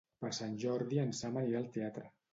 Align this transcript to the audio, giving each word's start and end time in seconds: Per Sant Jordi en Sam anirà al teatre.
Per 0.23 0.29
Sant 0.37 0.55
Jordi 0.63 1.01
en 1.03 1.13
Sam 1.19 1.39
anirà 1.43 1.61
al 1.63 1.69
teatre. 1.77 2.09